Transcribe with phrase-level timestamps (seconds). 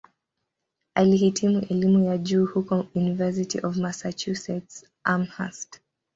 [0.95, 5.81] Alihitimu elimu ya juu huko "University of Massachusetts-Amherst".